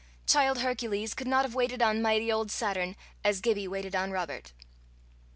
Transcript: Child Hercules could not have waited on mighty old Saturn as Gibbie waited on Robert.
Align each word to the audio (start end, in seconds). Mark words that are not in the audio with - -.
Child 0.25 0.57
Hercules 0.61 1.13
could 1.13 1.27
not 1.27 1.45
have 1.45 1.53
waited 1.53 1.79
on 1.79 2.01
mighty 2.01 2.31
old 2.31 2.49
Saturn 2.49 2.95
as 3.23 3.39
Gibbie 3.39 3.67
waited 3.67 3.95
on 3.95 4.09
Robert. 4.09 4.51